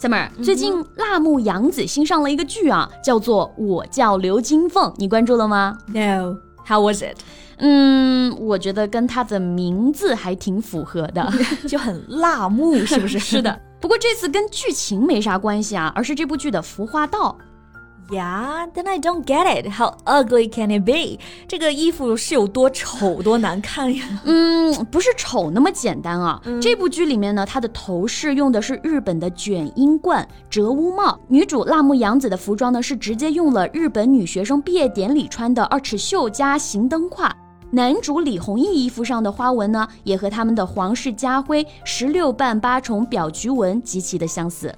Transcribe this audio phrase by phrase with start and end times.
[0.00, 6.36] ！Summer，、嗯、最近辣目洋子新上了一个剧啊，叫做《我叫刘金凤》，你关注了吗？No.
[6.66, 7.18] How was it?
[7.58, 11.32] 嗯，我觉得跟她的名字还挺符合的，
[11.68, 13.18] 就很辣目，是不是？
[13.20, 13.60] 是的。
[13.80, 17.36] 不过这次跟剧情没啥关系啊，而是这部剧的服化道。
[18.10, 19.70] Yeah, then I don't get it.
[19.70, 21.18] How ugly can it be?
[21.48, 24.04] 这个衣服是有多丑多难看呀？
[24.24, 26.38] 嗯，不是丑那么简单啊。
[26.44, 37.34] 嗯、这部剧里面呢，它的头饰用的是日本的卷缨冠折乌帽，女主辣目洋子的服装呢是直接用了日本女学生毕业典礼穿的二尺袖加行灯胯。
[37.70, 44.72] 男主李弘毅衣服上的花纹呢，也和他们的皇室家徽十六瓣八重表菊纹极其的相似。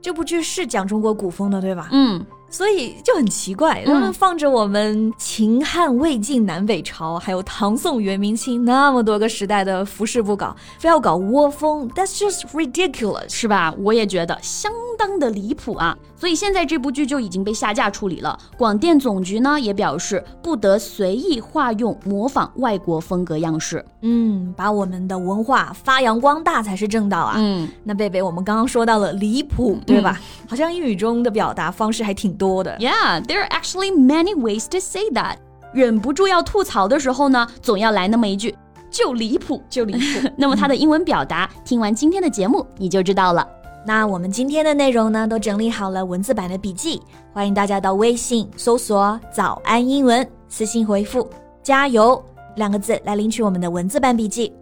[0.00, 1.88] 这部剧是讲中国古风的，对吧？
[1.90, 2.24] 嗯。
[2.50, 13.74] 所以就很奇怪，他们放着我们秦汉魏晋南北朝，还有唐宋元明清那么多个时代的服饰不搞，非要搞窝风，That's just ridiculous，是吧？
[13.78, 15.96] 我也觉得相当的离谱啊！
[16.16, 18.36] 所以现在这部剧就已经被下架处理了。
[18.56, 23.84] 广电总局呢也表示不得随意化用、模仿外国风格样式。
[24.00, 27.34] 嗯，把我们的文化发扬光大才是正道啊！
[27.36, 30.20] 嗯，那贝贝，我们刚刚说到了离谱，对吧？
[30.48, 32.76] 好像英语中的表达方式还挺多的。
[32.78, 35.36] Yeah, there are actually many ways to say that.
[35.74, 38.56] 忍不住要吐槽的时候呢，总要来那么一句
[38.90, 40.28] “就离谱， 就离谱”。
[40.38, 43.46] 那么它的英文表达，听完今天的节目你就知道了。
[43.86, 51.28] 那我们今天的内容呢，都整理好了文字版的笔记，欢迎大家到微信搜索“早安英文”，私信回复
[51.62, 52.22] “加油”
[52.56, 54.52] 两个字来领取我们的文字版笔记。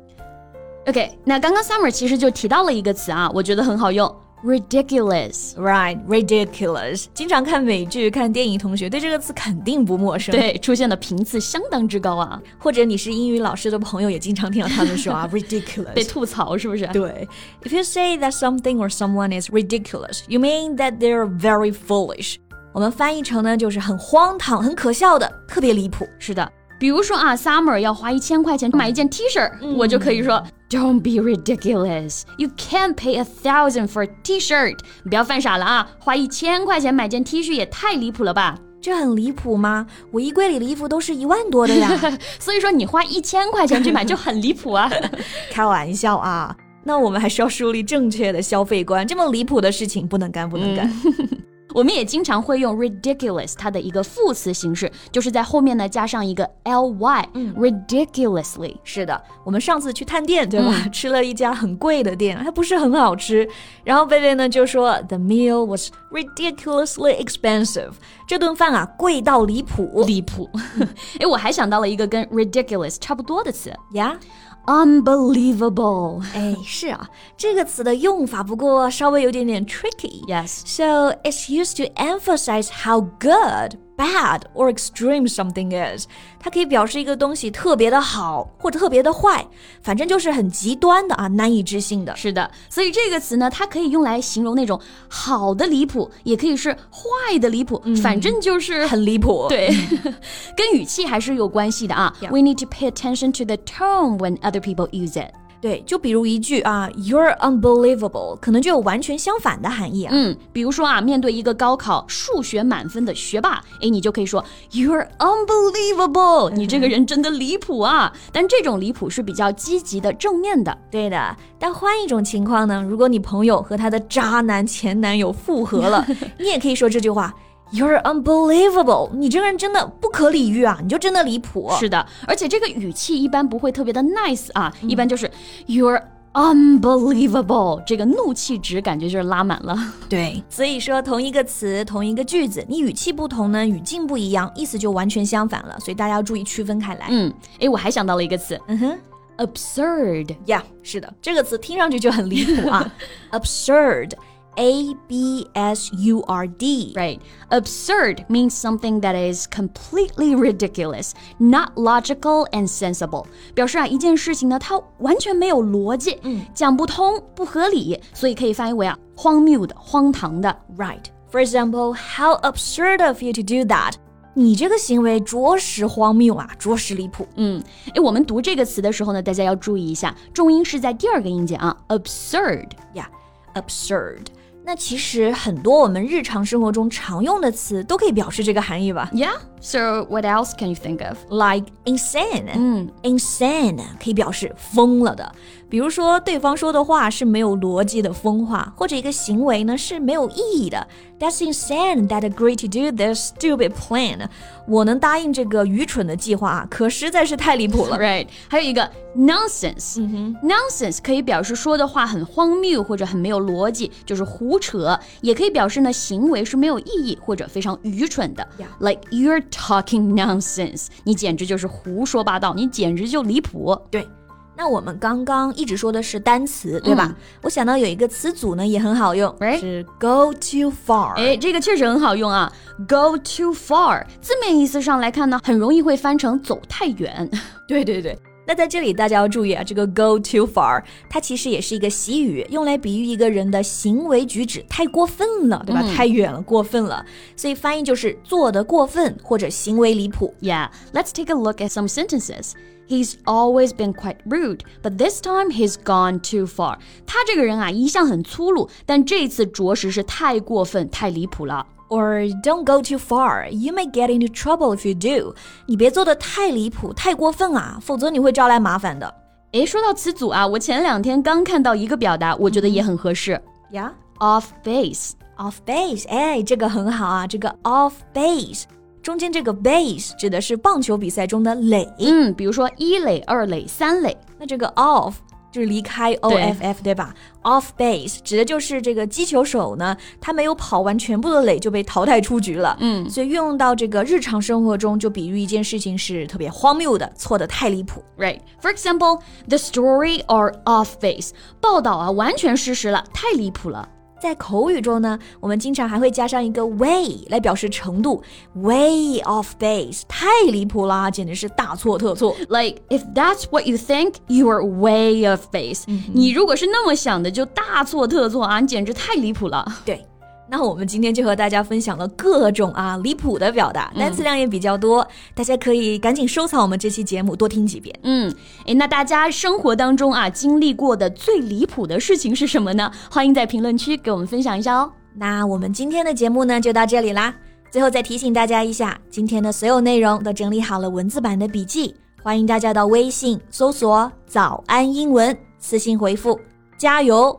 [0.87, 4.13] OK，那刚刚 Summer 其实就提到了一个词啊，我觉得很好用。
[4.47, 5.99] Ridiculous, right?
[6.07, 7.07] Ridiculous.
[7.13, 10.33] 经常看美剧、看电影，同学对这个词肯定不陌生。
[10.33, 12.41] 对，出现的频次相当之高啊。
[12.57, 16.87] 或者你是英语老师的朋友，也经常听到他们说啊，ridiculous，被吐槽是不是？
[16.93, 17.27] 对。
[17.65, 22.37] If you say that something or someone is ridiculous, you mean that they're very foolish.
[22.73, 26.07] 我们翻译成呢，就是很荒唐、很可笑的，特别离谱。
[26.21, 26.49] 是的。
[26.79, 32.23] 比如说啊，Summer 要花一千块钱买一件 T 恤，嗯、我就可以说 Don't be ridiculous.
[32.39, 34.77] You can't pay a thousand for a T-shirt.
[35.05, 35.89] 你不要犯傻了啊！
[35.99, 38.59] 花一千块钱买件 T 恤也太离谱了吧？
[38.83, 39.87] 这很离谱吗？
[40.11, 41.91] 我衣柜里的衣服都是一万多的呀。
[42.39, 44.91] 所以说你花一千块钱去买就很离谱啊！
[45.51, 46.55] 开玩笑啊！
[46.85, 50.87] 那我们还是要树立正确的消费观，这么离谱的事情不能干，不能干。
[51.05, 51.29] 嗯
[51.77, 58.75] 我们也经常会用 ridiculous 它的一个副词形式，就是在后面呢加上一个 ly，嗯，ridiculously。
[58.83, 60.73] 是的，我们上次去探店，对吧？
[60.87, 63.47] 嗯、吃了一家很贵的店，还不是很好吃。
[63.85, 67.93] 然后贝贝呢就说，The meal was ridiculously expensive。
[68.27, 70.49] 这顿饭啊，贵到离谱，离谱。
[71.21, 74.19] 哎，我还想到了一个跟 ridiculous 差不多的词呀。
[74.68, 80.24] Unbelievable，哎，是啊，这个词的用法不过稍微有点点 tricky。
[80.28, 80.62] Yes.
[80.66, 86.07] So it's used to emphasize how good, bad, or extreme something is.
[86.39, 89.47] 它可以表示一个东西特别的好或者特别的坏，
[89.83, 92.15] 反正就是很极端的啊，难以置信的。
[92.15, 99.47] 是的，所以这个词呢，它可以用来形容那种好的离谱，也可以是坏的离谱，嗯、反正就是很离谱。
[99.49, 99.69] 对，
[100.57, 102.15] 跟语气还是有关系的啊。
[102.21, 102.31] Yeah.
[102.31, 105.33] We need to pay attention to the tone when other people use it.
[105.61, 110.11] 对，就比如一句啊，You're unbelievable，可能就有完全相反的含义啊。
[110.15, 118.13] 嗯，比如说啊，面对一个高考数学满分的学霸，哎，你就可以说 You're unbelievable， 你这个人真的离谱啊。
[118.33, 120.77] 但这种离谱是比较积极的、正面的。
[120.91, 126.07] 对的，但换一种情况呢，如果你朋友和他的渣男前男友复合了，
[126.39, 127.35] 你也可以说这句话。
[127.73, 129.11] You're unbelievable！
[129.15, 130.79] 你这个人真的不可理喻啊！
[130.83, 131.71] 你就真的离谱。
[131.79, 135.31] 是的，而且这个语气一般不会特别的 nice 啊，嗯、一般就是
[135.67, 136.01] You're
[136.33, 139.77] unbelievable，这个怒气值感觉就是拉满了。
[140.09, 145.77] 对，所以说同一个词、同一个句子，你语气不同呢，语境不一样，意思就完全相反了。
[145.81, 147.07] 所以大家要注意区分开来。
[147.11, 148.99] 嗯，诶，我还想到了一个词，嗯哼。
[149.39, 152.91] absurd 呀，yeah, 是的，这个词听上去就很离谱啊。
[153.33, 154.13] absurd
[154.58, 156.94] A B S U R D.
[156.94, 157.20] Right.
[157.50, 163.26] Absurd means something that is completely ridiculous, not logical and sensible.
[163.56, 166.20] 表示啊，一件事情呢，它完全没有逻辑，
[166.54, 170.56] 讲不通，不合理，所以可以翻译为啊，荒谬的、荒唐的。
[170.78, 171.06] Right.
[171.32, 173.94] For example, how absurd of you to do that.
[174.34, 177.26] 你这个行为着实荒谬啊，着实离谱。
[177.36, 177.64] 嗯，
[177.96, 182.68] 诶，我们读这个词的时候呢，大家要注意一下，重音是在第二个音节啊，absurd。
[182.94, 183.06] Yeah,
[183.54, 184.26] absurd.
[184.67, 189.37] 那其实很多我们日常生活中常用的词都可以表示这个含义吧 Yeah.
[189.61, 195.33] So what else can you think of?？Like insane，嗯，insane 可以表示疯了的。
[195.69, 200.87] 比如说，对方说的话是没有逻辑的疯话，或者一个行为呢是没有意义的。
[201.19, 204.29] That's insane that agreed to do this stupid plan。
[204.69, 207.97] 我能答应这个愚蠢的计划，可实在是太离谱了。
[207.99, 209.99] Right，还有一个 nonsense，、
[210.43, 218.47] nonsense 可以表示说的话很荒谬或者很没有逻辑，就是胡扯，也可以表示呢行为是没有意义或者非常愚蠢的。
[218.79, 223.81] Like you're talking nonsense，你简直就是胡说八道，你简直就离谱。
[223.91, 224.07] 对，
[224.57, 227.15] 那我们刚刚一直说的是单词，对吧？
[227.43, 231.13] 我想到有一个词组呢也很好用是 go too far。
[231.15, 232.51] 哎，这个确实很好用啊
[232.89, 237.29] ，go too far，字面意思上来看呢，很容易会翻成走太远。
[237.69, 238.19] 对 对对。
[238.47, 245.83] 那在这里大家要注意啊，这个 go too far，它其实也是一个习语，用来比喻一个人的行为举止太过分了，对吧？
[245.95, 247.05] 太远了，过分了，
[247.37, 250.33] 所以翻译就是做得过分或者行为离谱。
[250.41, 252.53] Yeah, let's take a look at some sentences.
[252.89, 256.79] He's always been quite rude, but this time he's gone too far.
[257.05, 261.67] 他这个人啊，一向很粗鲁，但这次着实是太过分、太离谱了。
[261.89, 263.49] Or don't go too far.
[263.49, 265.35] You may get into trouble if you do.
[265.67, 269.15] 你别做的太离谱、太过分啊，否则你会招来麻烦的。
[269.53, 273.41] 诶，说到词组啊，我前两天刚看到一个表达，我觉得也很合适
[273.73, 275.13] Yeah.，off base。
[275.39, 278.65] Off base，哎，这个很好啊，这个 off base
[279.03, 284.17] 中间这个 base 指的是棒球比赛中的垒，嗯，比如说一垒、二垒、三垒。
[284.39, 285.13] 那这个 off
[285.57, 292.77] 就是离开 off 对吧？off base 指的就是这个击球手呢，他没有跑完全部的垒就被淘汰出局了。
[292.81, 298.05] 嗯所以运用到这个日常生活中，就比喻一件事情是特别荒谬的，错的太离谱。
[298.19, 298.41] Right.
[298.61, 301.31] For example, the story are off base.
[301.59, 303.89] 报道啊，完全失实了，太离谱了。
[304.21, 308.23] 在口语中呢，我们经常还会加上一个 way 来表示程度
[308.55, 312.35] ，way off base 太离谱啦，简直是大错特错。
[312.49, 315.85] Like, if that's what you think, you are way off base.
[316.13, 318.61] 你如果是那么想的，就大错特错啊！
[318.61, 319.65] 你简直太离谱了。
[319.85, 320.05] 对，
[320.49, 327.95] 那我们今天就和大家分享了各种啊离谱的表达，单词量也比较多，大家可以赶紧收藏我们这期节目，多听几遍。
[328.03, 328.33] 嗯，
[328.67, 332.91] 诶，那大家生活当中啊经历过的最离谱的事情是什么呢？
[333.11, 334.93] 欢迎在评论区给我们分享一下哦。
[335.15, 337.35] 那我们今天的节目呢就到这里啦。
[337.71, 346.39] 最后再提醒大家一下，今天的所有内容都整理好了文字版的笔记，欢迎大家到微信搜索“早安英文”，私信回复
[346.79, 347.39] “加油”